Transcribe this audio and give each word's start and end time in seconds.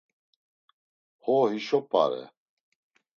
Ho. 1.23 1.35
Hişo 1.51 1.79
p̌are. 1.89 2.23